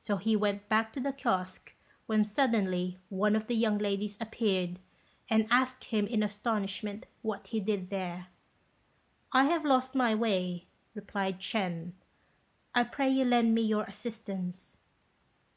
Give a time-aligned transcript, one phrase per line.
[0.00, 1.72] So he went back to the kiosque,
[2.06, 4.80] when suddenly one of the young ladies appeared,
[5.30, 8.26] and asked him in astonishment what he did there.
[9.30, 11.92] "I have lost my way," replied Ch'ên;
[12.74, 14.78] "I pray you lend me your assistance."